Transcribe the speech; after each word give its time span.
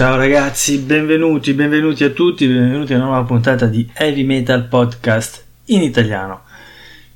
Ciao 0.00 0.16
ragazzi, 0.16 0.78
benvenuti, 0.78 1.52
benvenuti 1.52 2.04
a 2.04 2.08
tutti, 2.08 2.46
benvenuti 2.46 2.94
a 2.94 2.96
una 2.96 3.04
nuova 3.04 3.24
puntata 3.24 3.66
di 3.66 3.86
Heavy 3.92 4.24
Metal 4.24 4.66
Podcast 4.66 5.44
in 5.66 5.82
italiano. 5.82 6.44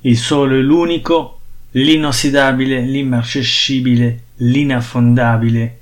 Il 0.01 0.15
solo 0.15 0.53
e 0.53 0.61
l'unico, 0.61 1.39
l'inossidabile, 1.71 2.81
l'immarcescibile, 2.81 4.25
l'inaffondabile, 4.35 5.79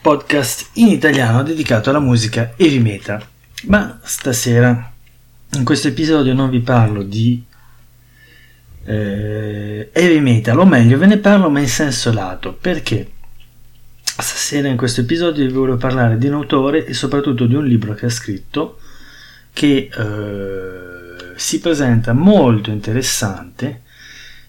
Podcast 0.00 0.70
in 0.72 0.88
italiano 0.88 1.44
dedicato 1.44 1.90
alla 1.90 2.00
musica 2.00 2.54
heavy 2.56 2.80
metal. 2.80 3.24
Ma 3.66 4.00
stasera, 4.02 4.92
in 5.52 5.62
questo 5.62 5.86
episodio 5.86 6.34
non 6.34 6.50
vi 6.50 6.58
parlo 6.58 7.04
di 7.04 7.46
eh, 8.88 9.90
heavy 9.92 10.20
metal, 10.20 10.58
o 10.58 10.64
meglio, 10.64 10.96
ve 10.96 11.06
ne 11.06 11.18
parlo 11.18 11.50
ma 11.50 11.60
in 11.60 11.68
senso 11.68 12.12
lato, 12.12 12.54
perché? 12.54 13.10
Stasera 14.02 14.68
in 14.68 14.76
questo 14.76 15.02
episodio 15.02 15.46
vi 15.46 15.52
voglio 15.52 15.76
parlare 15.76 16.16
di 16.18 16.26
un 16.26 16.34
autore 16.34 16.84
e 16.86 16.94
soprattutto 16.94 17.46
di 17.46 17.54
un 17.54 17.66
libro 17.66 17.94
che 17.94 18.06
ha 18.06 18.10
scritto 18.10 18.78
che 19.52 19.88
eh, 19.92 21.34
si 21.36 21.60
presenta 21.60 22.12
molto 22.12 22.70
interessante 22.70 23.82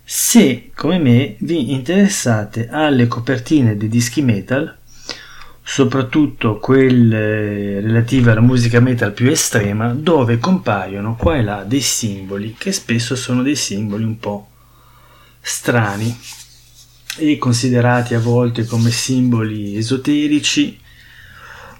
se 0.03 0.71
come 0.73 0.97
me 0.97 1.35
vi 1.39 1.71
interessate 1.71 2.67
alle 2.67 3.05
copertine 3.05 3.77
dei 3.77 3.89
dischi 3.89 4.23
metal 4.23 4.78
soprattutto 5.71 6.57
quelle 6.57 7.79
relative 7.79 8.31
alla 8.31 8.41
musica 8.41 8.79
metal 8.79 9.13
più 9.13 9.29
estrema, 9.29 9.93
dove 9.93 10.39
compaiono 10.39 11.15
qua 11.15 11.35
e 11.35 11.43
là 11.43 11.63
dei 11.63 11.79
simboli 11.79 12.55
che 12.57 12.71
spesso 12.71 13.15
sono 13.15 13.43
dei 13.43 13.55
simboli 13.55 14.03
un 14.03 14.17
po' 14.17 14.49
strani 15.39 16.17
e 17.17 17.37
considerati 17.37 18.15
a 18.15 18.19
volte 18.19 18.65
come 18.65 18.89
simboli 18.89 19.77
esoterici, 19.77 20.79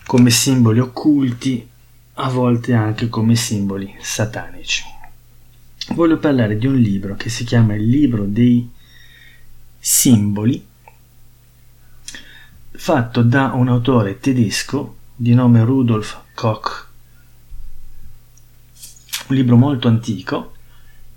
come 0.05 0.29
simboli 0.29 0.79
occulti, 0.79 1.67
a 2.13 2.29
volte 2.29 2.73
anche 2.73 3.09
come 3.09 3.35
simboli 3.35 3.91
satanici. 3.99 4.83
Voglio 5.95 6.19
parlare 6.19 6.59
di 6.59 6.67
un 6.67 6.75
libro 6.75 7.15
che 7.15 7.29
si 7.29 7.43
chiama 7.43 7.73
Il 7.73 7.89
libro 7.89 8.25
dei 8.25 8.69
simboli 9.79 10.68
fatto 12.81 13.23
da 13.23 13.52
un 13.55 13.67
autore 13.67 14.19
tedesco 14.19 14.95
di 15.13 15.33
nome 15.33 15.66
Rudolf 15.66 16.17
Koch, 16.33 16.88
un 19.27 19.36
libro 19.36 19.58
molto 19.58 19.89
antico 19.89 20.53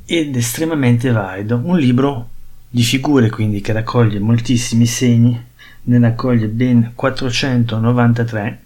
ed 0.04 0.34
estremamente 0.34 1.12
valido, 1.12 1.60
un 1.62 1.78
libro 1.78 2.30
di 2.68 2.82
figure 2.82 3.30
quindi 3.30 3.60
che 3.60 3.72
raccoglie 3.72 4.18
moltissimi 4.18 4.86
segni, 4.86 5.40
ne 5.82 5.98
raccoglie 6.00 6.48
ben 6.48 6.92
493 6.96 8.62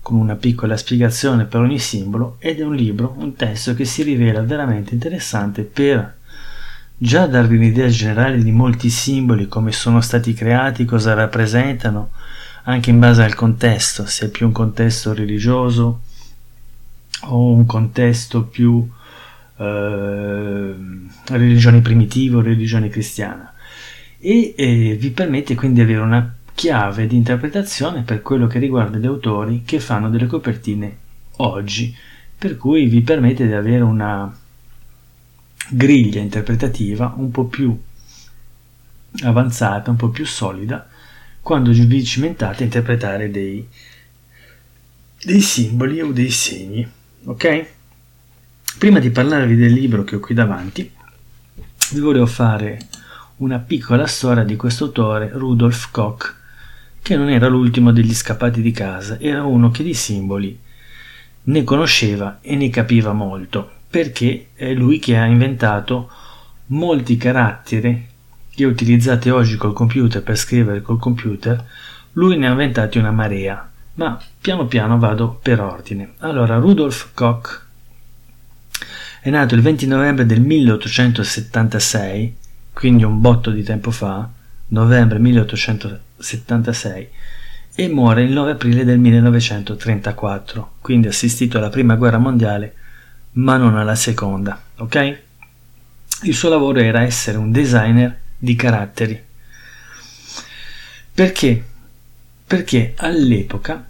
con 0.00 0.16
una 0.16 0.34
piccola 0.34 0.78
spiegazione 0.78 1.44
per 1.44 1.60
ogni 1.60 1.78
simbolo 1.78 2.36
ed 2.38 2.58
è 2.58 2.64
un 2.64 2.74
libro, 2.74 3.14
un 3.18 3.34
testo 3.34 3.74
che 3.74 3.84
si 3.84 4.02
rivela 4.02 4.40
veramente 4.40 4.94
interessante 4.94 5.62
per 5.62 6.16
già 6.96 7.26
darvi 7.26 7.56
un'idea 7.56 7.88
generale 7.88 8.42
di 8.42 8.50
molti 8.50 8.88
simboli, 8.88 9.46
come 9.46 9.72
sono 9.72 10.00
stati 10.00 10.32
creati, 10.32 10.86
cosa 10.86 11.12
rappresentano, 11.12 12.12
anche 12.64 12.90
in 12.90 12.98
base 12.98 13.22
al 13.22 13.34
contesto, 13.34 14.06
se 14.06 14.26
è 14.26 14.28
più 14.30 14.46
un 14.46 14.52
contesto 14.52 15.14
religioso 15.14 16.00
o 17.22 17.52
un 17.52 17.66
contesto 17.66 18.44
più 18.44 18.88
eh, 19.56 20.74
religione 21.26 21.80
primitiva 21.80 22.38
o 22.38 22.42
religione 22.42 22.88
cristiana. 22.88 23.52
E 24.18 24.54
eh, 24.56 24.96
vi 24.98 25.10
permette 25.10 25.54
quindi 25.54 25.76
di 25.76 25.90
avere 25.90 26.04
una 26.04 26.34
chiave 26.54 27.06
di 27.06 27.16
interpretazione 27.16 28.02
per 28.02 28.20
quello 28.22 28.46
che 28.46 28.58
riguarda 28.58 28.98
gli 28.98 29.06
autori 29.06 29.62
che 29.64 29.80
fanno 29.80 30.10
delle 30.10 30.26
copertine 30.26 30.96
oggi, 31.36 31.94
per 32.36 32.56
cui 32.56 32.86
vi 32.86 33.00
permette 33.00 33.46
di 33.46 33.54
avere 33.54 33.82
una 33.82 34.34
griglia 35.70 36.20
interpretativa 36.20 37.14
un 37.16 37.30
po' 37.30 37.44
più 37.44 37.78
avanzata, 39.22 39.90
un 39.90 39.96
po' 39.96 40.08
più 40.08 40.26
solida, 40.26 40.88
quando 41.40 41.70
vi 41.72 42.04
cimentate 42.04 42.62
a 42.62 42.66
interpretare 42.66 43.30
dei, 43.30 43.66
dei 45.22 45.40
simboli 45.40 46.00
o 46.00 46.12
dei 46.12 46.30
segni. 46.30 46.88
Ok? 47.24 47.66
Prima 48.78 48.98
di 48.98 49.10
parlarvi 49.10 49.56
del 49.56 49.72
libro 49.72 50.04
che 50.04 50.16
ho 50.16 50.20
qui 50.20 50.34
davanti, 50.34 50.90
vi 51.92 52.00
volevo 52.00 52.26
fare 52.26 52.78
una 53.36 53.58
piccola 53.58 54.06
storia 54.06 54.44
di 54.44 54.56
questo 54.56 54.84
autore, 54.84 55.30
Rudolf 55.32 55.90
Koch, 55.90 56.36
che 57.02 57.16
non 57.16 57.30
era 57.30 57.48
l'ultimo 57.48 57.92
degli 57.92 58.14
scappati 58.14 58.60
di 58.62 58.70
casa, 58.70 59.18
era 59.18 59.44
uno 59.44 59.70
che 59.70 59.82
di 59.82 59.94
simboli 59.94 60.58
ne 61.42 61.64
conosceva 61.64 62.38
e 62.42 62.54
ne 62.54 62.68
capiva 62.68 63.12
molto 63.12 63.78
perché 63.90 64.50
è 64.54 64.72
lui 64.72 65.00
che 65.00 65.16
ha 65.16 65.24
inventato 65.24 66.08
molti 66.66 67.16
caratteri 67.16 68.08
che 68.54 68.64
utilizzate 68.64 69.30
oggi 69.30 69.56
col 69.56 69.72
computer 69.72 70.22
per 70.22 70.36
scrivere 70.36 70.82
col 70.82 70.98
computer, 70.98 71.64
lui 72.12 72.36
ne 72.36 72.46
ha 72.48 72.50
inventati 72.50 72.98
una 72.98 73.10
marea, 73.10 73.70
ma 73.94 74.20
piano 74.40 74.66
piano 74.66 74.98
vado 74.98 75.38
per 75.42 75.60
ordine. 75.60 76.14
Allora, 76.18 76.56
Rudolf 76.56 77.10
Koch 77.14 77.66
è 79.20 79.30
nato 79.30 79.54
il 79.54 79.60
20 79.60 79.86
novembre 79.86 80.26
del 80.26 80.40
1876, 80.40 82.36
quindi 82.72 83.04
un 83.04 83.20
botto 83.20 83.50
di 83.50 83.62
tempo 83.62 83.90
fa, 83.90 84.28
novembre 84.68 85.18
1876, 85.18 87.08
e 87.74 87.88
muore 87.88 88.22
il 88.22 88.32
9 88.32 88.52
aprile 88.52 88.84
del 88.84 88.98
1934, 88.98 90.72
quindi 90.80 91.08
assistito 91.08 91.58
alla 91.58 91.70
prima 91.70 91.94
guerra 91.96 92.18
mondiale 92.18 92.74
ma 93.32 93.56
non 93.56 93.76
alla 93.76 93.94
seconda, 93.94 94.60
ok? 94.76 95.18
Il 96.22 96.34
suo 96.34 96.48
lavoro 96.48 96.80
era 96.80 97.02
essere 97.02 97.38
un 97.38 97.52
designer 97.52 98.19
di 98.40 98.56
caratteri. 98.56 99.22
Perché? 101.12 101.64
Perché 102.44 102.94
all'epoca, 102.96 103.88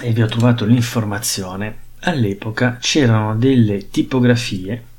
e 0.00 0.12
vi 0.12 0.22
ho 0.22 0.26
trovato 0.26 0.64
l'informazione, 0.64 1.76
all'epoca 2.00 2.78
c'erano 2.80 3.36
delle 3.36 3.90
tipografie 3.90 4.94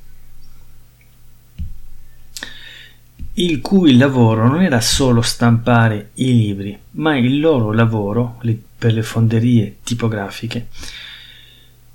il 3.33 3.61
cui 3.61 3.97
lavoro 3.97 4.47
non 4.47 4.63
era 4.63 4.79
solo 4.79 5.21
stampare 5.21 6.11
i 6.15 6.33
libri, 6.33 6.77
ma 6.91 7.17
il 7.17 7.39
loro 7.39 7.73
lavoro 7.73 8.41
per 8.77 8.93
le 8.93 9.03
fonderie 9.03 9.77
tipografiche 9.83 10.67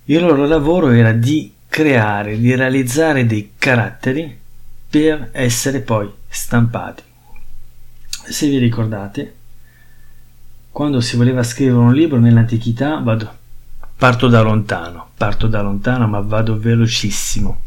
il 0.07 0.21
loro 0.21 0.47
lavoro 0.47 0.91
era 0.91 1.13
di 1.13 1.53
creare, 1.69 2.39
di 2.39 2.55
realizzare 2.55 3.25
dei 3.25 3.53
caratteri 3.57 4.41
per 4.93 5.31
essere 5.33 5.81
poi 5.81 6.07
stampati. 6.29 7.03
Se 8.29 8.47
vi 8.47 8.59
ricordate, 8.59 9.35
quando 10.71 11.01
si 11.01 11.17
voleva 11.17 11.43
scrivere 11.43 11.79
un 11.79 11.95
libro 11.95 12.19
nell'antichità, 12.19 12.99
vado, 12.99 13.39
parto 13.97 14.29
da 14.29 14.43
lontano, 14.43 15.13
parto 15.17 15.47
da 15.47 15.63
lontano 15.63 16.07
ma 16.07 16.21
vado 16.21 16.59
velocissimo. 16.59 17.63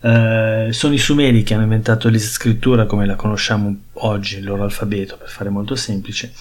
Eh, 0.00 0.68
sono 0.70 0.94
i 0.94 0.98
Sumeri 0.98 1.42
che 1.42 1.52
hanno 1.52 1.64
inventato 1.64 2.08
la 2.08 2.18
scrittura 2.18 2.86
come 2.86 3.04
la 3.04 3.14
conosciamo 3.14 3.76
oggi, 3.92 4.38
il 4.38 4.44
loro 4.44 4.62
alfabeto, 4.62 5.18
per 5.18 5.28
fare 5.28 5.50
molto 5.50 5.76
semplice. 5.76 6.32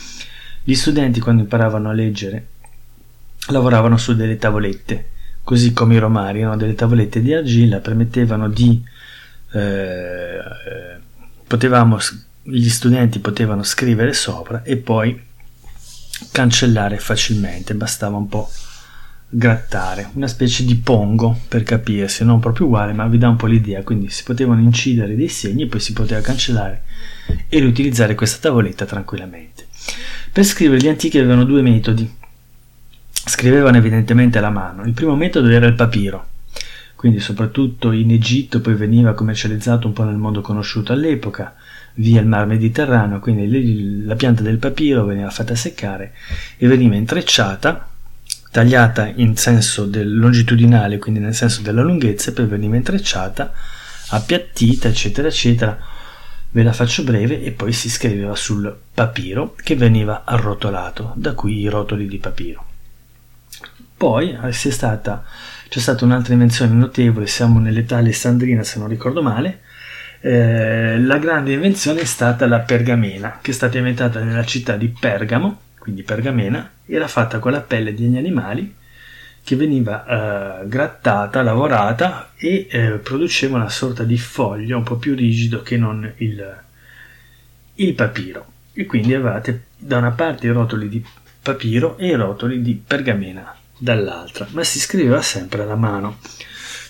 Gli 0.64 0.76
studenti 0.76 1.20
quando 1.20 1.42
imparavano 1.42 1.90
a 1.90 1.94
leggere 1.94 2.48
lavoravano 3.50 3.98
su 3.98 4.16
delle 4.16 4.38
tavolette, 4.38 5.10
così 5.44 5.74
come 5.74 5.96
i 5.96 6.00
romari, 6.00 6.40
erano 6.40 6.56
delle 6.56 6.76
tavolette 6.76 7.22
di 7.22 7.34
argilla, 7.34 7.80
permettevano 7.80 8.48
di... 8.48 8.96
Eh, 9.52 10.40
potevamo, 11.48 11.98
gli 12.44 12.70
studenti 12.70 13.20
potevano 13.20 13.64
scrivere 13.64 14.14
sopra 14.14 14.64
e 14.64 14.78
poi 14.78 15.20
cancellare 16.32 16.98
facilmente, 16.98 17.74
bastava 17.74 18.18
un 18.18 18.28
po' 18.28 18.50
grattare, 19.30 20.10
una 20.14 20.28
specie 20.28 20.64
di 20.64 20.76
pongo 20.76 21.38
per 21.48 21.64
capirsi, 21.64 22.24
non 22.24 22.40
proprio 22.40 22.68
uguale, 22.68 22.94
ma 22.94 23.08
vi 23.08 23.18
dà 23.18 23.28
un 23.30 23.36
po' 23.36 23.48
l'idea, 23.48 23.84
quindi 23.84 24.10
si 24.10 24.24
potevano 24.24 24.62
incidere 24.62 25.16
dei 25.16 25.28
segni 25.28 25.64
e 25.64 25.68
poi 25.68 25.80
si 25.80 25.94
poteva 25.94 26.22
cancellare 26.22 26.84
e 27.50 27.60
riutilizzare 27.60 28.16
questa 28.16 28.40
tavoletta 28.40 28.86
tranquillamente. 28.86 29.66
Per 30.32 30.44
scrivere 30.44 30.82
gli 30.82 30.88
antichi 30.88 31.18
avevano 31.18 31.44
due 31.44 31.62
metodi, 31.62 32.26
Scrivevano 33.28 33.76
evidentemente 33.76 34.38
alla 34.38 34.50
mano. 34.50 34.84
Il 34.84 34.94
primo 34.94 35.16
metodo 35.16 35.50
era 35.50 35.66
il 35.66 35.74
papiro, 35.74 36.26
quindi 36.98 37.20
soprattutto 37.20 37.92
in 37.92 38.12
Egitto 38.12 38.60
poi 38.60 38.74
veniva 38.74 39.14
commercializzato 39.14 39.86
un 39.86 39.94
po' 39.94 40.04
nel 40.04 40.18
mondo 40.18 40.42
conosciuto 40.42 40.92
all'epoca, 40.92 41.54
via 41.94 42.20
il 42.20 42.28
mar 42.28 42.48
Mediterraneo, 42.48 43.20
quindi 43.20 44.04
la 44.04 44.16
pianta 44.16 44.42
del 44.42 44.58
papiro 44.58 45.06
veniva 45.06 45.30
fatta 45.30 45.54
seccare 45.54 46.14
e 46.58 46.68
veniva 46.68 46.96
intrecciata, 46.96 47.88
tagliata 48.50 49.12
in 49.16 49.38
senso 49.38 49.86
del 49.86 50.18
longitudinale, 50.18 50.98
quindi 50.98 51.20
nel 51.20 51.36
senso 51.36 51.62
della 51.62 51.84
lunghezza, 51.84 52.32
e 52.32 52.34
poi 52.34 52.48
veniva 52.48 52.76
intrecciata, 52.76 53.54
appiattita, 54.10 54.88
eccetera, 54.88 55.28
eccetera, 55.28 55.78
ve 56.50 56.64
la 56.64 56.74
faccio 56.74 57.04
breve 57.04 57.44
e 57.44 57.52
poi 57.52 57.74
si 57.74 57.92
scriveva 57.92 58.36
sul 58.36 58.76
papiro 58.92 59.54
che 59.56 59.76
veniva 59.76 60.24
arrotolato, 60.26 61.14
da 61.16 61.34
qui 61.34 61.60
i 61.60 61.70
rotoli 61.70 62.08
di 62.08 62.18
papiro. 62.18 62.66
Poi 63.96 64.36
eh, 64.44 64.52
stata, 64.52 65.24
c'è 65.70 65.80
stata 65.80 66.06
un'altra 66.06 66.34
invenzione 66.34 66.74
notevole, 66.74 67.28
siamo 67.28 67.60
nell'età 67.60 67.98
alessandrina 67.98 68.64
se 68.64 68.80
non 68.80 68.88
ricordo 68.88 69.22
male, 69.22 69.62
eh, 70.22 71.00
la 71.00 71.18
grande 71.18 71.54
invenzione 71.54 72.02
è 72.02 72.06
stata 72.06 72.48
la 72.48 72.60
pergamena, 72.60 73.40
che 73.42 73.52
è 73.52 73.54
stata 73.54 73.78
inventata 73.78 74.22
nella 74.24 74.46
città 74.46 74.76
di 74.76 74.88
Pergamo, 74.88 75.62
quindi 75.78 76.04
pergamena, 76.04 76.70
era 76.86 77.08
fatta 77.08 77.40
con 77.40 77.52
la 77.52 77.62
pelle 77.62 77.94
degli 77.94 78.18
animali 78.18 78.76
che 79.44 79.56
veniva 79.56 80.62
eh, 80.64 80.68
grattata, 80.68 81.42
lavorata 81.42 82.32
e 82.36 82.68
eh, 82.70 82.90
produceva 83.02 83.56
una 83.56 83.70
sorta 83.70 84.04
di 84.04 84.18
foglio 84.18 84.78
un 84.78 84.84
po' 84.84 84.98
più 84.98 85.16
rigido 85.16 85.62
che 85.62 85.78
non 85.78 86.12
il, 86.18 86.58
il 87.76 87.94
papiro. 87.94 88.46
E 88.74 88.86
quindi 88.86 89.14
avevate 89.14 89.68
da 89.78 89.98
una 89.98 90.12
parte 90.12 90.48
i 90.48 90.52
rotoli 90.52 90.90
di 90.90 91.04
papiro 91.42 91.98
e 91.98 92.08
i 92.08 92.16
rotoli 92.16 92.62
di 92.62 92.82
pergamena 92.86 93.56
dall'altra, 93.78 94.48
ma 94.52 94.64
si 94.64 94.80
scriveva 94.80 95.22
sempre 95.22 95.64
alla 95.64 95.76
mano. 95.76 96.20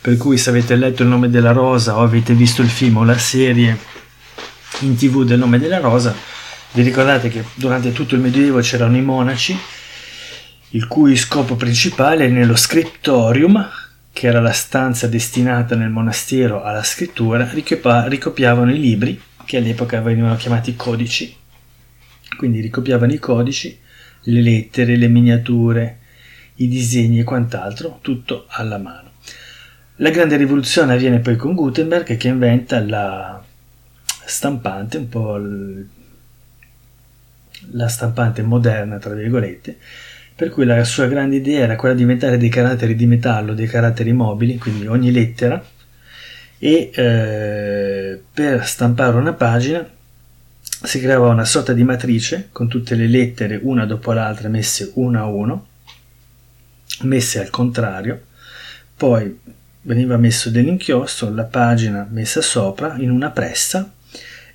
Per 0.01 0.15
cui 0.17 0.37
se 0.37 0.49
avete 0.49 0.75
letto 0.75 1.03
il 1.03 1.09
nome 1.09 1.29
della 1.29 1.51
rosa 1.51 1.97
o 1.97 2.01
avete 2.01 2.33
visto 2.33 2.61
il 2.61 2.69
film 2.69 2.97
o 2.97 3.03
la 3.03 3.17
serie 3.17 3.77
in 4.79 4.95
tv 4.95 5.23
del 5.23 5.39
nome 5.39 5.59
della 5.59 5.79
rosa, 5.79 6.15
vi 6.71 6.81
ricordate 6.81 7.29
che 7.29 7.43
durante 7.55 7.91
tutto 7.91 8.15
il 8.15 8.21
Medioevo 8.21 8.59
c'erano 8.59 8.95
i 8.97 9.01
monaci 9.01 9.57
il 10.71 10.87
cui 10.87 11.15
scopo 11.15 11.55
principale 11.55 12.27
nello 12.27 12.55
scriptorium, 12.55 13.69
che 14.11 14.27
era 14.27 14.41
la 14.41 14.51
stanza 14.51 15.07
destinata 15.07 15.75
nel 15.75 15.89
monastero 15.89 16.61
alla 16.61 16.83
scrittura, 16.83 17.49
ricopiavano 17.49 18.73
i 18.73 18.79
libri, 18.79 19.21
che 19.45 19.57
all'epoca 19.57 20.01
venivano 20.01 20.35
chiamati 20.35 20.75
codici. 20.75 21.33
Quindi 22.35 22.59
ricopiavano 22.59 23.13
i 23.13 23.19
codici, 23.19 23.79
le 24.23 24.41
lettere, 24.41 24.97
le 24.97 25.07
miniature, 25.07 25.99
i 26.57 26.67
disegni 26.67 27.19
e 27.19 27.23
quant'altro, 27.23 27.99
tutto 28.01 28.45
alla 28.49 28.77
mano. 28.77 29.11
La 29.97 30.09
grande 30.11 30.35
rivoluzione 30.35 30.93
avviene 30.93 31.19
poi 31.19 31.35
con 31.35 31.55
Gutenberg 31.55 32.17
che 32.17 32.27
inventa 32.27 32.79
la 32.83 33.43
stampante, 34.25 34.97
un 34.97 35.09
po' 35.09 35.39
la 37.71 37.87
stampante 37.87 38.41
moderna, 38.43 38.97
tra 38.99 39.13
virgolette, 39.13 39.77
per 40.35 40.49
cui 40.49 40.65
la 40.65 40.83
sua 40.83 41.07
grande 41.07 41.37
idea 41.37 41.63
era 41.63 41.75
quella 41.75 41.95
di 41.95 42.01
inventare 42.01 42.37
dei 42.37 42.49
caratteri 42.49 42.95
di 42.95 43.07
metallo, 43.07 43.53
dei 43.53 43.67
caratteri 43.67 44.13
mobili, 44.13 44.57
quindi 44.57 44.85
ogni 44.85 45.11
lettera, 45.11 45.63
e 46.59 46.91
eh, 46.93 48.21
per 48.33 48.65
stampare 48.65 49.17
una 49.17 49.33
pagina 49.33 49.87
si 50.61 50.99
creava 50.99 51.29
una 51.29 51.45
sorta 51.45 51.73
di 51.73 51.83
matrice 51.83 52.49
con 52.51 52.67
tutte 52.67 52.95
le 52.95 53.07
lettere 53.07 53.59
una 53.61 53.85
dopo 53.85 54.11
l'altra 54.11 54.47
messe 54.47 54.91
una 54.95 55.21
a 55.21 55.25
uno, 55.25 55.66
messe 57.01 57.39
al 57.39 57.49
contrario, 57.49 58.21
poi 58.95 59.39
veniva 59.81 60.17
messo 60.17 60.49
dell'inchiostro, 60.49 61.33
la 61.33 61.43
pagina 61.43 62.07
messa 62.09 62.41
sopra 62.41 62.95
in 62.97 63.09
una 63.09 63.29
pressa 63.29 63.91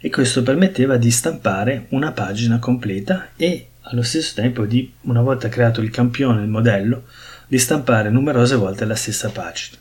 e 0.00 0.10
questo 0.10 0.42
permetteva 0.42 0.96
di 0.96 1.10
stampare 1.10 1.86
una 1.90 2.12
pagina 2.12 2.58
completa 2.58 3.28
e 3.36 3.68
allo 3.82 4.02
stesso 4.02 4.34
tempo 4.34 4.64
di, 4.64 4.92
una 5.02 5.22
volta 5.22 5.48
creato 5.48 5.80
il 5.80 5.90
campione, 5.90 6.42
il 6.42 6.48
modello, 6.48 7.04
di 7.46 7.58
stampare 7.58 8.10
numerose 8.10 8.56
volte 8.56 8.84
la 8.84 8.94
stessa 8.94 9.30
pagina. 9.30 9.76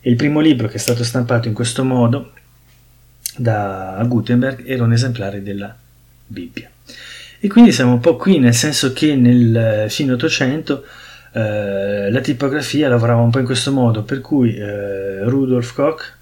E 0.00 0.10
il 0.10 0.16
primo 0.16 0.40
libro 0.40 0.68
che 0.68 0.76
è 0.76 0.78
stato 0.78 1.04
stampato 1.04 1.48
in 1.48 1.54
questo 1.54 1.84
modo 1.84 2.32
da 3.36 4.02
Gutenberg 4.06 4.66
era 4.66 4.84
un 4.84 4.92
esemplare 4.92 5.42
della 5.42 5.74
Bibbia. 6.26 6.70
E 7.40 7.48
quindi 7.48 7.72
siamo 7.72 7.92
un 7.92 8.00
po' 8.00 8.16
qui, 8.16 8.38
nel 8.38 8.54
senso 8.54 8.92
che 8.92 9.14
nel 9.14 9.86
fine 9.88 10.12
Ottocento 10.12 10.84
eh, 11.32 12.10
la 12.10 12.20
tipografia 12.20 12.88
lavorava 12.88 13.20
un 13.20 13.30
po' 13.30 13.38
in 13.38 13.44
questo 13.44 13.72
modo, 13.72 14.02
per 14.02 14.20
cui 14.20 14.56
eh, 14.56 15.24
Rudolf 15.24 15.74
Koch 15.74 16.16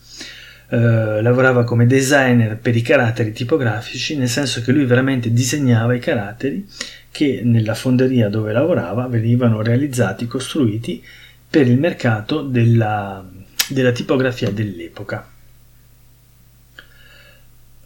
eh, 0.69 1.23
lavorava 1.23 1.65
come 1.65 1.87
designer 1.87 2.57
per 2.57 2.75
i 2.75 2.83
caratteri 2.83 3.33
tipografici, 3.33 4.17
nel 4.17 4.29
senso 4.29 4.63
che 4.63 4.73
lui 4.73 4.85
veramente 4.85 5.33
disegnava 5.33 5.95
i 5.95 6.01
caratteri 6.01 6.67
che 7.11 7.41
nella 7.45 7.75
fonderia 7.75 8.29
dove 8.29 8.53
lavorava 8.53 9.07
venivano 9.07 9.63
realizzati, 9.63 10.27
costruiti 10.27 11.03
per 11.49 11.67
il 11.69 11.79
mercato 11.79 12.43
della, 12.43 13.25
della 13.69 13.93
tipografia 13.93 14.51
dell'epoca. 14.51 15.31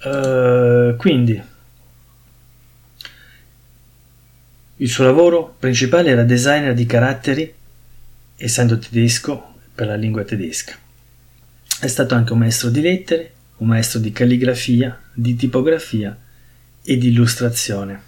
Uh, 0.03 0.97
quindi 0.97 1.41
il 4.81 4.88
suo 4.88 5.05
lavoro 5.05 5.56
principale 5.59 6.09
era 6.09 6.23
designer 6.23 6.73
di 6.73 6.87
caratteri, 6.87 7.53
essendo 8.37 8.79
tedesco 8.79 9.55
per 9.75 9.87
la 9.87 9.94
lingua 9.94 10.25
tedesca. 10.25 10.75
È 11.81 11.87
stato 11.87 12.15
anche 12.15 12.32
un 12.32 12.38
maestro 12.38 12.71
di 12.71 12.81
lettere, 12.81 13.32
un 13.59 13.69
maestro 13.69 13.99
di 14.00 14.11
calligrafia, 14.11 14.99
di 15.12 15.37
tipografia 15.37 16.17
e 16.82 16.97
di 16.97 17.09
illustrazione. 17.09 18.03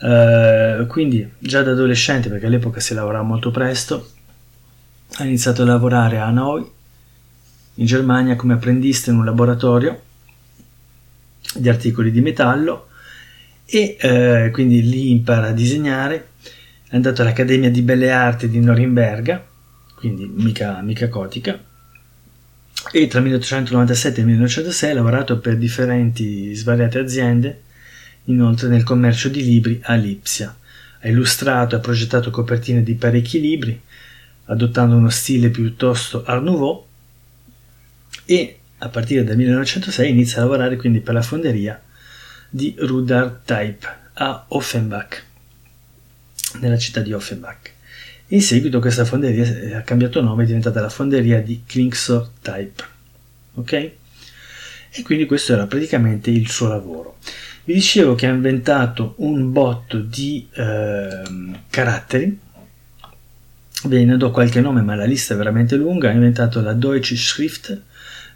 Eh, 0.00 0.84
quindi 0.86 1.28
già 1.38 1.62
da 1.62 1.72
adolescente, 1.72 2.28
perché 2.28 2.46
all'epoca 2.46 2.78
si 2.78 2.94
lavorava 2.94 3.24
molto 3.24 3.50
presto, 3.50 4.12
ha 5.16 5.24
iniziato 5.24 5.62
a 5.62 5.66
lavorare 5.66 6.18
a 6.18 6.26
Hanoi, 6.26 6.64
in 7.74 7.86
Germania, 7.86 8.36
come 8.36 8.54
apprendista 8.54 9.10
in 9.10 9.18
un 9.18 9.24
laboratorio 9.24 10.02
di 11.56 11.68
articoli 11.68 12.12
di 12.12 12.20
metallo 12.20 12.85
e 13.66 13.96
eh, 14.00 14.50
quindi 14.52 14.82
lì 14.88 15.10
impara 15.10 15.48
a 15.48 15.52
disegnare. 15.52 16.28
È 16.88 16.94
andato 16.94 17.22
all'Accademia 17.22 17.70
di 17.70 17.82
Belle 17.82 18.12
Arti 18.12 18.48
di 18.48 18.60
Norimberga, 18.60 19.44
quindi 19.96 20.30
mica, 20.32 20.80
mica 20.82 21.08
cotica, 21.08 21.60
e 22.92 23.06
tra 23.08 23.20
1897 23.20 24.20
e 24.20 24.24
1906 24.24 24.90
ha 24.90 24.94
lavorato 24.94 25.38
per 25.38 25.56
differenti 25.56 26.54
svariate 26.54 26.98
aziende 27.00 27.62
inoltre 28.24 28.68
nel 28.68 28.84
commercio 28.84 29.28
di 29.28 29.44
libri 29.44 29.80
a 29.82 29.94
Lipsia. 29.94 30.56
Ha 31.00 31.08
illustrato 31.08 31.76
e 31.76 31.80
progettato 31.80 32.30
copertine 32.30 32.82
di 32.82 32.94
parecchi 32.94 33.40
libri, 33.40 33.80
adottando 34.44 34.96
uno 34.96 35.10
stile 35.10 35.50
piuttosto 35.50 36.24
Art 36.24 36.42
Nouveau 36.42 36.84
e 38.24 38.58
a 38.78 38.88
partire 38.88 39.24
dal 39.24 39.36
1906 39.36 40.10
inizia 40.10 40.38
a 40.38 40.40
lavorare 40.42 40.76
quindi 40.76 41.00
per 41.00 41.14
la 41.14 41.22
fonderia 41.22 41.80
di 42.56 42.74
Rudar 42.78 43.42
Type 43.44 43.86
a 44.14 44.46
Offenbach, 44.48 45.22
nella 46.60 46.78
città 46.78 47.02
di 47.02 47.12
Offenbach. 47.12 47.70
In 48.28 48.40
seguito 48.40 48.80
questa 48.80 49.04
fonderia 49.04 49.76
ha 49.76 49.82
cambiato 49.82 50.22
nome, 50.22 50.44
è 50.44 50.46
diventata 50.46 50.80
la 50.80 50.88
fonderia 50.88 51.42
di 51.42 51.64
Klingsor 51.66 52.30
Type. 52.40 52.84
Ok? 53.56 53.72
E 53.72 55.02
quindi 55.02 55.26
questo 55.26 55.52
era 55.52 55.66
praticamente 55.66 56.30
il 56.30 56.48
suo 56.48 56.68
lavoro. 56.68 57.18
Vi 57.64 57.74
dicevo 57.74 58.14
che 58.14 58.26
ha 58.26 58.32
inventato 58.32 59.16
un 59.18 59.52
botto 59.52 59.98
di 59.98 60.48
eh, 60.54 61.22
caratteri, 61.68 62.38
ve 63.84 64.04
ne 64.04 64.16
do 64.16 64.30
qualche 64.30 64.62
nome 64.62 64.80
ma 64.80 64.94
la 64.94 65.04
lista 65.04 65.34
è 65.34 65.36
veramente 65.36 65.76
lunga, 65.76 66.08
ha 66.08 66.12
inventato 66.12 66.62
la 66.62 66.72
Deutsche 66.72 67.16
Schrift, 67.16 67.82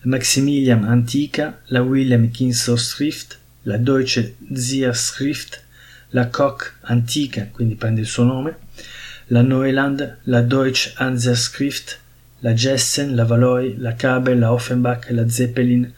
Maximilian 0.02 0.84
Antica, 0.84 1.62
la 1.66 1.80
Wilhelm 1.80 2.30
Kinsor 2.30 2.78
Schrift, 2.78 3.39
la 3.62 3.76
Deutsche 3.76 4.36
Zierschrift, 4.54 5.62
la 6.10 6.26
Koch 6.28 6.74
Antica, 6.82 7.48
quindi 7.50 7.74
prende 7.74 8.00
il 8.00 8.06
suo 8.06 8.24
nome, 8.24 8.56
la 9.26 9.42
Neuland, 9.42 10.18
la 10.24 10.40
Deutsche 10.40 10.92
Anserschrift, 10.96 11.98
la 12.40 12.52
Jessen, 12.52 13.14
la 13.14 13.24
Valois, 13.24 13.74
la 13.76 13.92
Kabel, 13.92 14.38
la 14.38 14.52
Offenbach, 14.52 15.08
la 15.10 15.28
Zeppelin, 15.28 15.92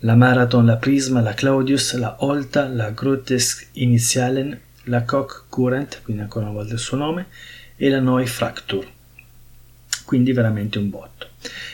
la 0.00 0.14
Marathon, 0.14 0.66
la 0.66 0.76
Prisma, 0.76 1.20
la 1.20 1.34
Claudius, 1.34 1.94
la 1.94 2.16
Olta, 2.20 2.68
la 2.68 2.90
Grotesk 2.90 3.68
Initialen, 3.72 4.58
la 4.84 5.02
Koch 5.02 5.44
Current, 5.48 6.02
quindi 6.02 6.22
ancora 6.22 6.46
una 6.46 6.54
volta 6.54 6.74
il 6.74 6.78
suo 6.78 6.96
nome, 6.96 7.26
e 7.76 7.88
la 7.88 8.00
Noi 8.00 8.26
Fracture. 8.26 8.86
Quindi 10.04 10.32
veramente 10.32 10.78
un 10.78 10.90
botto. 10.90 11.29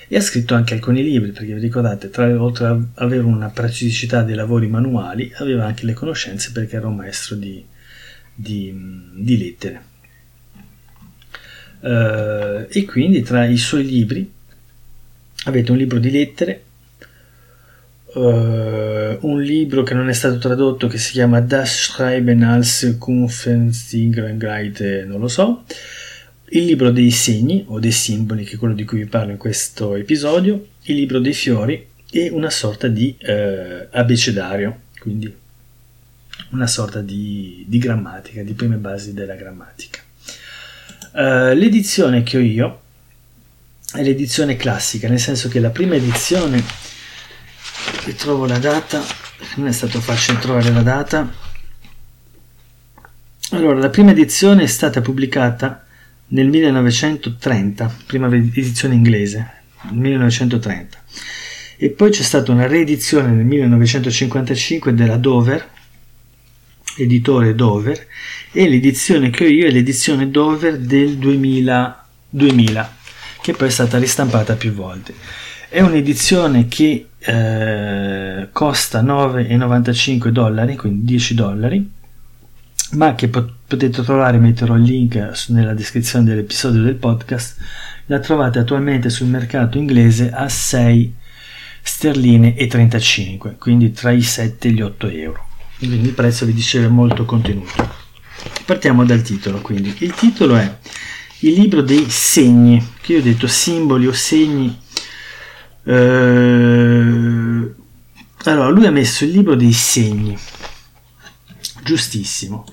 E 0.08 0.16
ha 0.16 0.20
scritto 0.20 0.54
anche 0.54 0.74
alcuni 0.74 1.02
libri, 1.02 1.32
perché 1.32 1.54
vi 1.54 1.60
ricordate, 1.60 2.10
tra, 2.10 2.26
oltre 2.40 2.66
ad 2.66 2.84
avere 2.94 3.22
una 3.22 3.48
precisità 3.48 4.22
dei 4.22 4.36
lavori 4.36 4.68
manuali, 4.68 5.32
aveva 5.36 5.66
anche 5.66 5.84
le 5.84 5.94
conoscenze 5.94 6.52
perché 6.52 6.76
era 6.76 6.86
un 6.86 6.96
maestro 6.96 7.34
di, 7.34 7.64
di, 8.34 8.72
di 9.14 9.38
lettere. 9.38 9.94
Uh, 11.80 12.66
e 12.68 12.84
quindi 12.86 13.22
tra 13.22 13.44
i 13.44 13.58
suoi 13.58 13.84
libri 13.84 14.32
avete 15.44 15.70
un 15.70 15.76
libro 15.76 15.98
di 15.98 16.10
lettere 16.10 16.64
uh, 18.16 19.18
un 19.20 19.40
libro 19.40 19.82
che 19.82 19.94
non 19.94 20.08
è 20.08 20.12
stato 20.12 20.38
tradotto 20.38 20.88
che 20.88 20.98
si 20.98 21.12
chiama 21.12 21.40
Das 21.40 21.84
Schreiben 21.84 22.42
als 22.42 22.96
Kunstgeräte, 22.98 25.04
non 25.06 25.20
lo 25.20 25.28
so, 25.28 25.62
il 26.50 26.64
libro 26.64 26.90
dei 26.90 27.10
segni 27.10 27.64
o 27.68 27.80
dei 27.80 27.90
simboli, 27.90 28.44
che 28.44 28.54
è 28.54 28.58
quello 28.58 28.74
di 28.74 28.84
cui 28.84 28.98
vi 28.98 29.06
parlo 29.06 29.32
in 29.32 29.36
questo 29.36 29.96
episodio, 29.96 30.68
il 30.82 30.94
libro 30.94 31.18
dei 31.18 31.34
fiori, 31.34 31.86
e 32.10 32.28
una 32.30 32.50
sorta 32.50 32.86
di 32.86 33.16
eh, 33.18 33.88
abecedario, 33.90 34.82
quindi 35.00 35.34
una 36.50 36.66
sorta 36.66 37.00
di, 37.00 37.64
di, 37.66 37.78
grammatica, 37.78 38.42
di 38.42 38.52
prime 38.52 38.76
basi 38.76 39.12
della 39.12 39.34
grammatica. 39.34 40.00
Uh, 41.12 41.54
l'edizione 41.54 42.22
che 42.22 42.36
ho 42.36 42.40
io 42.40 42.82
è 43.92 44.02
l'edizione 44.02 44.56
classica, 44.56 45.08
nel 45.08 45.18
senso 45.18 45.48
che 45.48 45.60
la 45.60 45.70
prima 45.70 45.94
edizione, 45.94 46.62
ritrovo 48.04 48.46
la 48.46 48.58
data, 48.58 49.02
non 49.56 49.66
è 49.66 49.72
stato 49.72 50.00
facile 50.00 50.38
trovare 50.38 50.70
la 50.70 50.82
data, 50.82 51.32
allora 53.50 53.78
la 53.78 53.88
prima 53.88 54.10
edizione 54.10 54.64
è 54.64 54.66
stata 54.66 55.00
pubblicata 55.00 55.85
nel 56.28 56.48
1930, 56.48 57.96
prima 58.06 58.26
edizione 58.26 58.94
inglese, 58.94 59.50
1930, 59.90 61.04
e 61.76 61.90
poi 61.90 62.10
c'è 62.10 62.22
stata 62.22 62.52
una 62.52 62.66
reedizione 62.66 63.30
nel 63.30 63.44
1955 63.44 64.94
della 64.94 65.16
Dover, 65.16 65.68
editore 66.96 67.54
Dover, 67.54 68.06
e 68.52 68.68
l'edizione 68.68 69.30
che 69.30 69.44
ho 69.44 69.48
io 69.48 69.66
è 69.66 69.70
l'edizione 69.70 70.30
Dover 70.30 70.78
del 70.78 71.16
2000, 71.18 72.06
2000 72.30 72.96
che 73.42 73.52
poi 73.52 73.68
è 73.68 73.70
stata 73.70 73.98
ristampata 73.98 74.56
più 74.56 74.72
volte. 74.72 75.14
È 75.68 75.80
un'edizione 75.80 76.66
che 76.66 77.08
eh, 77.18 78.48
costa 78.50 79.02
9,95 79.02 80.28
dollari, 80.28 80.74
quindi 80.74 81.04
10 81.04 81.34
dollari, 81.34 81.90
ma 82.92 83.14
che 83.14 83.28
pot- 83.28 83.52
potete 83.66 84.02
trovare, 84.02 84.38
metterò 84.38 84.76
il 84.76 84.82
link 84.82 85.46
nella 85.48 85.74
descrizione 85.74 86.24
dell'episodio 86.24 86.82
del 86.82 86.94
podcast, 86.94 87.56
la 88.06 88.20
trovate 88.20 88.58
attualmente 88.58 89.10
sul 89.10 89.26
mercato 89.26 89.78
inglese 89.78 90.30
a 90.30 90.48
6 90.48 91.14
sterline 91.82 92.56
e 92.56 92.66
35, 92.66 93.56
quindi 93.58 93.92
tra 93.92 94.10
i 94.10 94.22
7 94.22 94.68
e 94.68 94.70
gli 94.70 94.80
8 94.80 95.08
euro. 95.08 95.48
Quindi 95.78 96.00
il 96.00 96.14
prezzo 96.14 96.46
vi 96.46 96.52
dicevo 96.52 96.86
è 96.86 96.88
molto 96.90 97.24
contenuto. 97.24 98.04
Partiamo 98.64 99.04
dal 99.04 99.22
titolo, 99.22 99.60
quindi. 99.60 99.94
Il 99.98 100.14
titolo 100.14 100.56
è 100.56 100.78
Il 101.40 101.52
libro 101.52 101.82
dei 101.82 102.08
segni, 102.08 102.82
che 103.00 103.12
io 103.12 103.18
ho 103.18 103.22
detto 103.22 103.46
simboli 103.46 104.06
o 104.06 104.12
segni. 104.12 104.76
Eh, 105.84 105.92
allora, 108.44 108.68
lui 108.68 108.86
ha 108.86 108.90
messo 108.90 109.24
il 109.24 109.30
libro 109.30 109.54
dei 109.54 109.72
segni, 109.72 110.36
giustissimo. 111.86 112.66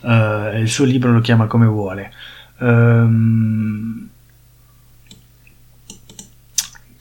Uh, 0.00 0.56
il 0.58 0.68
suo 0.68 0.84
libro 0.84 1.12
lo 1.12 1.20
chiama 1.20 1.46
come 1.46 1.66
vuole. 1.66 2.12
Um, 2.58 4.08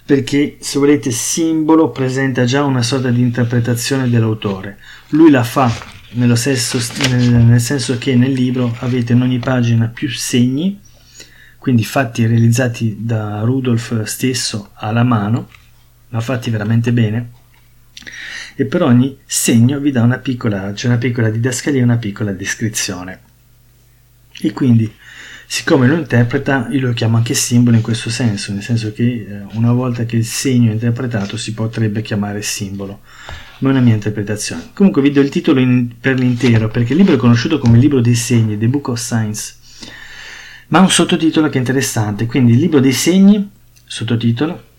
perché 0.03 0.57
se 0.59 0.79
volete 0.79 1.11
simbolo 1.11 1.89
presenta 1.89 2.43
già 2.43 2.65
una 2.65 2.81
sorta 2.81 3.09
di 3.11 3.21
interpretazione 3.21 4.09
dell'autore. 4.09 4.79
Lui 5.09 5.29
la 5.29 5.43
fa 5.43 5.71
nel, 6.13 6.27
nel 6.27 7.61
senso 7.61 7.97
che 7.97 8.15
nel 8.15 8.33
libro 8.33 8.75
avete 8.79 9.13
in 9.13 9.21
ogni 9.21 9.39
pagina 9.39 9.87
più 9.87 10.09
segni, 10.09 10.79
quindi 11.57 11.85
fatti 11.85 12.25
realizzati 12.25 12.97
da 12.99 13.41
Rudolf 13.41 14.03
stesso 14.03 14.71
alla 14.73 15.03
mano, 15.03 15.47
ma 16.09 16.19
fatti 16.19 16.49
veramente 16.49 16.91
bene, 16.91 17.31
e 18.55 18.65
per 18.65 18.83
ogni 18.83 19.17
segno 19.25 19.79
vi 19.79 19.91
dà 19.91 20.01
una 20.03 20.17
piccola, 20.17 20.71
c'è 20.73 20.87
una 20.87 20.97
piccola 20.97 21.29
didascalia 21.29 21.83
una 21.83 21.97
piccola 21.97 22.31
descrizione. 22.31 23.19
E 24.41 24.51
quindi 24.53 24.91
siccome 25.45 25.85
lo 25.85 25.95
interpreta, 25.95 26.67
io 26.71 26.87
lo 26.87 26.93
chiamo 26.93 27.17
anche 27.17 27.33
simbolo 27.33 27.75
in 27.75 27.81
questo 27.81 28.09
senso, 28.09 28.53
nel 28.53 28.63
senso 28.63 28.93
che 28.93 29.03
eh, 29.03 29.41
una 29.55 29.73
volta 29.73 30.05
che 30.05 30.15
il 30.15 30.25
segno 30.25 30.69
è 30.69 30.73
interpretato 30.73 31.35
si 31.35 31.53
potrebbe 31.53 32.01
chiamare 32.01 32.41
simbolo, 32.41 33.01
ma 33.59 33.67
è 33.67 33.71
una 33.71 33.81
mia 33.81 33.93
interpretazione. 33.93 34.69
Comunque 34.73 35.01
vi 35.01 35.11
do 35.11 35.19
il 35.19 35.29
titolo 35.29 35.59
in, 35.59 35.89
per 35.99 36.17
l'intero, 36.17 36.69
perché 36.69 36.93
il 36.93 36.99
libro 36.99 37.15
è 37.15 37.17
conosciuto 37.17 37.59
come 37.59 37.77
libro 37.77 37.99
dei 37.99 38.15
segni, 38.15 38.57
The 38.57 38.67
Book 38.67 38.87
of 38.87 38.99
Science, 38.99 39.55
ma 40.67 40.79
ha 40.79 40.81
un 40.83 40.89
sottotitolo 40.89 41.49
che 41.49 41.55
è 41.55 41.59
interessante, 41.59 42.25
quindi 42.27 42.53
il 42.53 42.59
libro 42.59 42.79
dei 42.79 42.93
segni, 42.93 43.49
sottotitolo, 43.85 44.69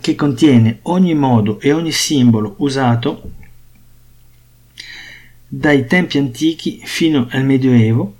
che 0.00 0.14
contiene 0.14 0.78
ogni 0.82 1.14
modo 1.14 1.60
e 1.60 1.72
ogni 1.72 1.92
simbolo 1.92 2.54
usato 2.58 3.32
dai 5.46 5.86
tempi 5.86 6.18
antichi 6.18 6.80
fino 6.84 7.26
al 7.30 7.44
Medioevo 7.44 8.16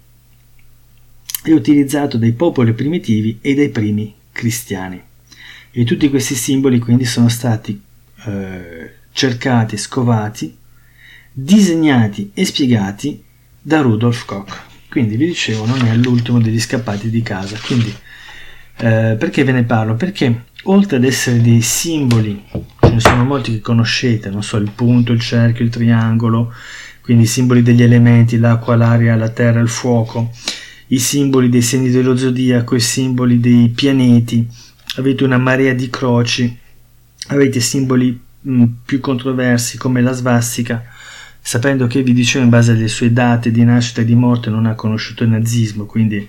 è 1.42 1.52
utilizzato 1.52 2.18
dai 2.18 2.32
popoli 2.32 2.72
primitivi 2.72 3.38
e 3.40 3.54
dai 3.54 3.68
primi 3.70 4.12
cristiani. 4.32 5.00
E 5.70 5.84
tutti 5.84 6.10
questi 6.10 6.34
simboli 6.34 6.80
quindi 6.80 7.04
sono 7.04 7.28
stati 7.28 7.80
eh, 8.24 8.90
cercati, 9.12 9.76
scovati, 9.76 10.56
disegnati 11.32 12.32
e 12.34 12.44
spiegati 12.44 13.22
da 13.60 13.80
Rudolf 13.80 14.24
Koch. 14.24 14.68
Quindi 14.88 15.16
vi 15.16 15.26
dicevo, 15.26 15.66
non 15.66 15.86
è 15.86 15.94
l'ultimo 15.94 16.40
degli 16.40 16.58
scappati 16.58 17.08
di 17.08 17.22
casa. 17.22 17.56
Quindi 17.64 17.94
eh, 18.80 19.16
perché 19.18 19.44
ve 19.44 19.52
ne 19.52 19.64
parlo? 19.64 19.94
Perché 19.94 20.44
oltre 20.64 20.96
ad 20.96 21.04
essere 21.04 21.40
dei 21.40 21.60
simboli, 21.60 22.42
ce 22.80 22.90
ne 22.90 23.00
sono 23.00 23.24
molti 23.24 23.52
che 23.52 23.60
conoscete, 23.60 24.30
non 24.30 24.42
so, 24.42 24.56
il 24.56 24.70
punto, 24.74 25.12
il 25.12 25.20
cerchio, 25.20 25.64
il 25.64 25.70
triangolo, 25.70 26.52
quindi 27.02 27.24
i 27.24 27.26
simboli 27.26 27.62
degli 27.62 27.82
elementi, 27.82 28.38
l'acqua, 28.38 28.76
l'aria, 28.76 29.16
la 29.16 29.28
terra, 29.28 29.60
il 29.60 29.68
fuoco, 29.68 30.30
i 30.88 30.98
simboli 30.98 31.48
dei 31.48 31.62
segni 31.62 31.90
dello 31.90 32.16
zodiaco, 32.16 32.74
i 32.74 32.80
simboli 32.80 33.38
dei 33.38 33.68
pianeti, 33.68 34.46
avete 34.96 35.24
una 35.24 35.38
marea 35.38 35.74
di 35.74 35.88
croci, 35.90 36.58
avete 37.28 37.60
simboli 37.60 38.18
mh, 38.40 38.64
più 38.84 39.00
controversi 39.00 39.76
come 39.76 40.00
la 40.00 40.12
svastica, 40.12 40.84
sapendo 41.40 41.86
che 41.86 42.02
vi 42.02 42.12
dicevo 42.12 42.44
in 42.44 42.50
base 42.50 42.72
alle 42.72 42.88
sue 42.88 43.12
date 43.12 43.50
di 43.50 43.64
nascita 43.64 44.00
e 44.00 44.04
di 44.04 44.14
morte 44.14 44.50
non 44.50 44.66
ha 44.66 44.74
conosciuto 44.74 45.24
il 45.24 45.30
nazismo, 45.30 45.84
quindi 45.84 46.28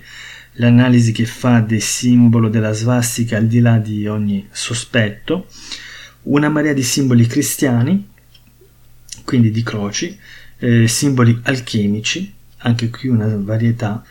l'analisi 0.54 1.12
che 1.12 1.24
fa 1.24 1.60
del 1.60 1.80
simbolo 1.80 2.48
della 2.48 2.72
svastica 2.72 3.36
al 3.36 3.46
di 3.46 3.60
là 3.60 3.78
di 3.78 4.06
ogni 4.06 4.48
sospetto, 4.50 5.46
una 6.22 6.48
marea 6.48 6.72
di 6.72 6.82
simboli 6.82 7.26
cristiani, 7.26 8.08
quindi 9.24 9.50
di 9.50 9.62
croci, 9.62 10.16
eh, 10.58 10.86
simboli 10.86 11.38
alchemici, 11.44 12.32
anche 12.58 12.90
qui 12.90 13.08
una 13.08 13.36
varietà, 13.36 14.04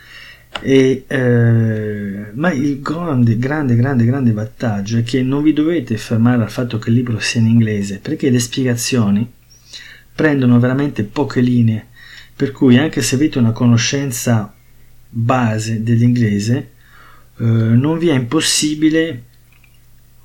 e, 0.60 1.04
eh, 1.06 2.30
ma 2.34 2.52
il 2.52 2.80
grande, 2.82 3.38
grande, 3.38 3.74
grande, 3.74 4.04
grande 4.04 4.32
vantaggio 4.32 4.98
è 4.98 5.02
che 5.02 5.22
non 5.22 5.42
vi 5.42 5.52
dovete 5.54 5.96
fermare 5.96 6.42
al 6.42 6.50
fatto 6.50 6.78
che 6.78 6.90
il 6.90 6.96
libro 6.96 7.18
sia 7.18 7.40
in 7.40 7.46
inglese, 7.46 7.98
perché 7.98 8.28
le 8.28 8.38
spiegazioni 8.38 9.30
prendono 10.14 10.58
veramente 10.58 11.04
poche 11.04 11.40
linee, 11.40 11.86
per 12.36 12.52
cui 12.52 12.76
anche 12.76 13.00
se 13.00 13.14
avete 13.14 13.38
una 13.38 13.52
conoscenza 13.52 14.54
base 15.14 15.82
dell'inglese, 15.82 16.70
eh, 17.38 17.44
non 17.44 17.98
vi 17.98 18.08
è 18.08 18.14
impossibile 18.14 19.24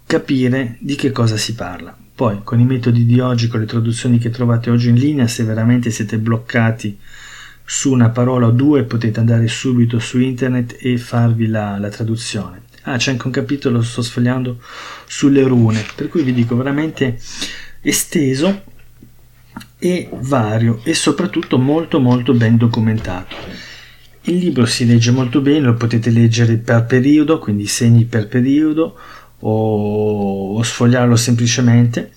capire 0.06 0.77
di 0.79 0.96
che 0.96 1.12
cosa 1.12 1.36
si 1.36 1.53
parla. 1.53 1.96
Poi, 2.15 2.39
con 2.44 2.60
i 2.60 2.65
metodi 2.65 3.06
di 3.06 3.20
oggi, 3.20 3.48
con 3.48 3.60
le 3.60 3.65
traduzioni 3.65 4.17
che 4.17 4.29
trovate 4.29 4.70
oggi 4.70 4.89
in 4.89 4.96
linea, 4.96 5.27
se 5.27 5.44
veramente 5.44 5.91
siete 5.91 6.17
bloccati 6.17 6.98
su 7.63 7.91
una 7.91 8.10
parola 8.10 8.48
o 8.48 8.51
due 8.51 8.84
potete 8.84 9.20
andare 9.20 9.48
subito 9.50 10.00
su 10.00 10.20
internet 10.20 10.77
e 10.79 10.98
farvi 10.98 11.48
la, 11.48 11.77
la 11.77 11.89
traduzione. 11.89 12.63
Ah, 12.84 12.96
c'è 12.96 13.12
anche 13.12 13.27
un 13.27 13.34
capitolo, 13.34 13.84
sto 13.84 14.01
sfogliando, 14.01 14.62
sulle 15.06 15.44
rune, 15.44 15.86
per 15.94 16.08
cui 16.08 16.24
vi 16.24 16.34
dico 16.34 16.56
veramente 16.56 17.20
esteso 17.82 18.63
e 19.77 20.10
vario 20.22 20.79
e 20.84 20.94
soprattutto 20.94 21.58
molto 21.58 22.00
molto 22.00 22.34
ben 22.34 22.56
documentato. 22.56 23.36
Il 24.27 24.39
libro 24.39 24.65
si 24.65 24.86
legge 24.86 25.12
molto 25.12 25.39
bene, 25.39 25.67
lo 25.67 25.75
potete 25.75 26.10
leggere 26.10 26.57
per 26.57 26.86
periodo, 26.86 27.39
quindi 27.39 27.65
segni 27.65 28.03
per 28.03 28.27
periodo 28.27 28.98
o, 29.39 30.57
o 30.57 30.62
sfogliarlo 30.62 31.15
semplicemente. 31.15 32.12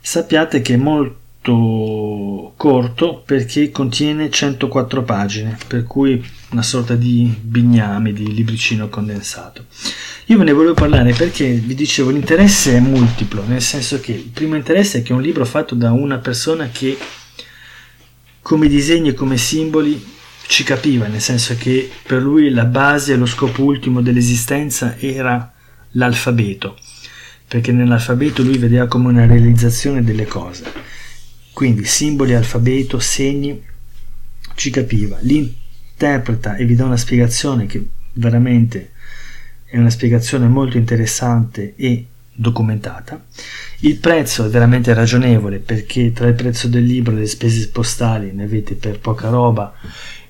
Sappiate 0.00 0.62
che 0.62 0.74
è 0.74 0.76
molto 0.76 2.52
corto 2.56 3.20
perché 3.26 3.72
contiene 3.72 4.30
104 4.30 5.02
pagine, 5.02 5.58
per 5.66 5.82
cui 5.82 6.24
una 6.50 6.62
sorta 6.62 6.94
di 6.94 7.34
bigname, 7.40 8.12
di 8.12 8.32
libricino 8.32 8.88
condensato. 8.88 9.64
Io 10.26 10.38
ve 10.38 10.44
ne 10.44 10.52
volevo 10.52 10.74
parlare 10.74 11.14
perché 11.14 11.50
vi 11.50 11.74
dicevo 11.74 12.10
l'interesse 12.10 12.76
è 12.76 12.80
multiplo, 12.80 13.42
nel 13.44 13.60
senso 13.60 13.98
che 13.98 14.12
il 14.12 14.30
primo 14.32 14.54
interesse 14.54 14.98
è 14.98 15.02
che 15.02 15.12
è 15.12 15.16
un 15.16 15.22
libro 15.22 15.44
fatto 15.44 15.74
da 15.74 15.90
una 15.90 16.18
persona 16.18 16.68
che 16.68 16.96
come 18.40 18.68
disegni 18.68 19.08
e 19.08 19.14
come 19.14 19.36
simboli 19.36 20.14
ci 20.46 20.64
capiva, 20.64 21.06
nel 21.06 21.20
senso 21.20 21.56
che 21.56 21.90
per 22.02 22.22
lui 22.22 22.50
la 22.50 22.64
base 22.64 23.12
e 23.12 23.16
lo 23.16 23.26
scopo 23.26 23.62
ultimo 23.62 24.00
dell'esistenza 24.00 24.96
era 24.98 25.52
l'alfabeto, 25.92 26.78
perché 27.46 27.72
nell'alfabeto 27.72 28.42
lui 28.42 28.58
vedeva 28.58 28.86
come 28.86 29.08
una 29.08 29.26
realizzazione 29.26 30.02
delle 30.02 30.26
cose 30.26 30.86
quindi 31.56 31.86
simboli, 31.86 32.34
alfabeto, 32.34 32.98
segni, 32.98 33.64
ci 34.56 34.68
capiva. 34.68 35.16
Li 35.22 35.38
interpreta 35.38 36.54
e 36.54 36.66
vi 36.66 36.74
dà 36.74 36.84
una 36.84 36.98
spiegazione 36.98 37.64
che 37.64 37.82
veramente 38.12 38.90
è 39.64 39.78
una 39.78 39.88
spiegazione 39.88 40.48
molto 40.48 40.76
interessante 40.76 41.72
e 41.74 42.06
documentata. 42.36 43.24
Il 43.80 43.96
prezzo 43.96 44.44
è 44.44 44.48
veramente 44.48 44.94
ragionevole 44.94 45.58
perché 45.58 46.12
tra 46.12 46.28
il 46.28 46.34
prezzo 46.34 46.68
del 46.68 46.84
libro 46.84 47.16
e 47.16 47.20
le 47.20 47.26
spese 47.26 47.68
postali 47.70 48.32
ne 48.32 48.44
avete 48.44 48.74
per 48.74 49.00
poca 49.00 49.28
roba 49.28 49.74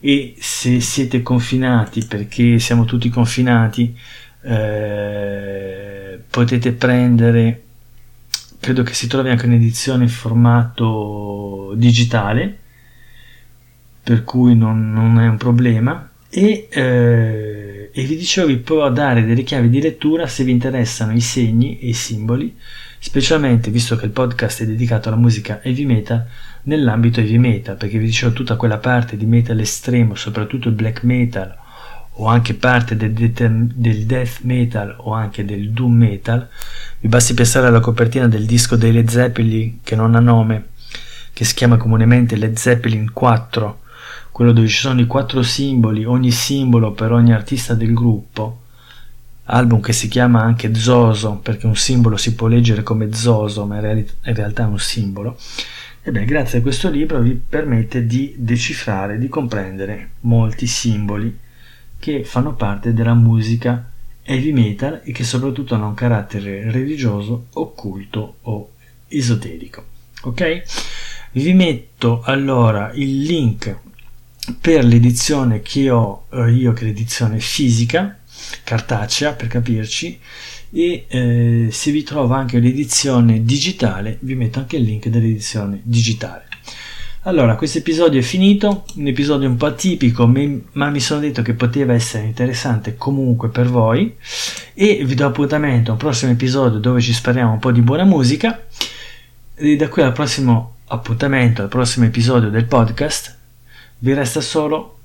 e 0.00 0.34
se 0.38 0.80
siete 0.80 1.22
confinati 1.22 2.04
perché 2.04 2.58
siamo 2.58 2.84
tutti 2.84 3.08
confinati 3.08 3.96
eh, 4.42 6.20
potete 6.30 6.72
prendere 6.72 7.62
credo 8.60 8.82
che 8.82 8.94
si 8.94 9.06
trovi 9.06 9.30
anche 9.30 9.46
un'edizione 9.46 10.04
in 10.04 10.08
formato 10.08 11.72
digitale 11.76 12.58
per 14.02 14.22
cui 14.22 14.54
non, 14.54 14.92
non 14.92 15.18
è 15.18 15.26
un 15.26 15.36
problema 15.36 16.08
e, 16.28 16.68
eh, 16.70 17.75
e, 17.98 18.04
vi 18.04 18.16
dicevo 18.16 18.48
vi 18.48 18.58
può 18.58 18.90
dare 18.90 19.24
delle 19.24 19.42
chiavi 19.42 19.70
di 19.70 19.80
lettura 19.80 20.26
se 20.26 20.44
vi 20.44 20.50
interessano 20.50 21.12
i 21.14 21.20
segni 21.22 21.78
e 21.78 21.88
i 21.88 21.92
simboli 21.94 22.54
specialmente 22.98 23.70
visto 23.70 23.96
che 23.96 24.04
il 24.04 24.10
podcast 24.10 24.62
è 24.62 24.66
dedicato 24.66 25.08
alla 25.08 25.16
musica 25.16 25.62
heavy 25.62 25.86
metal 25.86 26.26
nell'ambito 26.64 27.20
heavy 27.20 27.38
metal 27.38 27.78
perché 27.78 27.96
vi 27.96 28.04
dicevo 28.04 28.34
tutta 28.34 28.56
quella 28.56 28.76
parte 28.76 29.16
di 29.16 29.24
metal 29.24 29.58
estremo 29.60 30.14
soprattutto 30.14 30.68
il 30.68 30.74
black 30.74 31.04
metal 31.04 31.56
o 32.18 32.26
anche 32.26 32.52
parte 32.52 32.96
del, 32.96 33.12
del 33.12 34.04
death 34.04 34.40
metal 34.42 34.94
o 34.98 35.12
anche 35.12 35.46
del 35.46 35.70
doom 35.70 35.94
metal 35.94 36.46
vi 37.00 37.08
basti 37.08 37.32
pensare 37.32 37.68
alla 37.68 37.80
copertina 37.80 38.28
del 38.28 38.44
disco 38.44 38.76
dei 38.76 38.92
Led 38.92 39.08
Zeppelin 39.08 39.78
che 39.82 39.96
non 39.96 40.14
ha 40.14 40.20
nome 40.20 40.66
che 41.32 41.46
si 41.46 41.54
chiama 41.54 41.78
comunemente 41.78 42.36
Led 42.36 42.56
Zeppelin 42.56 43.10
4 43.10 43.84
quello 44.36 44.52
dove 44.52 44.68
ci 44.68 44.76
sono 44.76 45.00
i 45.00 45.06
quattro 45.06 45.42
simboli, 45.42 46.04
ogni 46.04 46.30
simbolo 46.30 46.92
per 46.92 47.10
ogni 47.10 47.32
artista 47.32 47.72
del 47.72 47.94
gruppo, 47.94 48.64
album 49.44 49.80
che 49.80 49.94
si 49.94 50.08
chiama 50.08 50.42
anche 50.42 50.74
Zoso, 50.74 51.36
perché 51.36 51.64
un 51.64 51.74
simbolo 51.74 52.18
si 52.18 52.34
può 52.34 52.46
leggere 52.46 52.82
come 52.82 53.14
Zoso, 53.14 53.64
ma 53.64 53.76
in, 53.76 54.04
realtà 54.24 54.64
è 54.64 54.66
un 54.66 54.78
simbolo, 54.78 55.38
e 56.02 56.10
beh, 56.10 56.26
grazie 56.26 56.58
a 56.58 56.60
questo 56.60 56.90
libro 56.90 57.18
vi 57.20 57.32
permette 57.32 58.04
di 58.04 58.34
decifrare, 58.36 59.16
di 59.16 59.28
comprendere 59.28 60.10
molti 60.20 60.66
simboli 60.66 61.34
che 61.98 62.22
fanno 62.24 62.52
parte 62.52 62.92
della 62.92 63.14
musica 63.14 63.90
heavy 64.22 64.52
metal 64.52 65.00
e 65.02 65.12
che 65.12 65.24
soprattutto 65.24 65.74
hanno 65.74 65.86
un 65.86 65.94
carattere 65.94 66.70
religioso, 66.70 67.46
occulto 67.54 68.34
o 68.42 68.72
esoterico. 69.08 69.82
Ok? 70.24 70.62
Vi 71.32 71.54
metto 71.54 72.20
allora 72.22 72.92
il 72.92 73.22
link 73.22 73.84
per 74.60 74.84
l'edizione 74.84 75.62
che 75.62 75.90
ho 75.90 76.26
eh, 76.32 76.50
io, 76.52 76.72
che 76.72 76.82
è 76.82 76.86
l'edizione 76.86 77.40
fisica, 77.40 78.18
cartacea 78.62 79.32
per 79.32 79.48
capirci, 79.48 80.18
e 80.72 81.04
eh, 81.08 81.68
se 81.70 81.90
vi 81.90 82.02
trova 82.02 82.36
anche 82.36 82.58
l'edizione 82.58 83.44
digitale, 83.44 84.18
vi 84.20 84.34
metto 84.34 84.58
anche 84.58 84.76
il 84.76 84.82
link 84.82 85.08
dell'edizione 85.08 85.80
digitale. 85.82 86.44
Allora, 87.22 87.56
questo 87.56 87.78
episodio 87.78 88.20
è 88.20 88.22
finito, 88.22 88.84
un 88.94 89.06
episodio 89.08 89.48
un 89.48 89.56
po' 89.56 89.66
atipico, 89.66 90.28
ma 90.28 90.90
mi 90.90 91.00
sono 91.00 91.18
detto 91.18 91.42
che 91.42 91.54
poteva 91.54 91.92
essere 91.92 92.24
interessante 92.24 92.94
comunque 92.96 93.48
per 93.48 93.66
voi 93.68 94.14
e 94.74 95.02
vi 95.04 95.14
do 95.16 95.26
appuntamento 95.26 95.90
a 95.90 95.94
un 95.94 95.98
prossimo 95.98 96.30
episodio 96.30 96.78
dove 96.78 97.00
ci 97.00 97.12
spariamo 97.12 97.54
un 97.54 97.58
po' 97.58 97.72
di 97.72 97.80
buona 97.80 98.04
musica 98.04 98.64
e 99.56 99.74
da 99.74 99.88
qui 99.88 100.02
al 100.02 100.12
prossimo 100.12 100.76
appuntamento, 100.86 101.62
al 101.62 101.68
prossimo 101.68 102.06
episodio 102.06 102.48
del 102.48 102.66
podcast 102.66 103.36
vi 103.98 104.12
resta 104.14 104.40
solo 104.40 104.98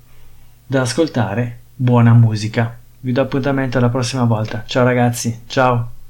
da 0.66 0.82
ascoltare 0.82 1.60
buona 1.76 2.14
musica. 2.14 2.78
Vi 3.00 3.12
do 3.12 3.22
appuntamento 3.22 3.78
alla 3.78 3.90
prossima 3.90 4.26
volta. 4.26 4.64
Ciao 4.66 4.84
ragazzi, 4.84 5.42
ciao! 5.48 6.01